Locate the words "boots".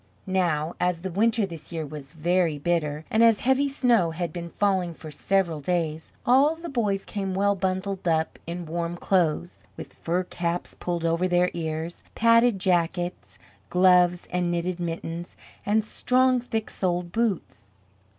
17.11-17.69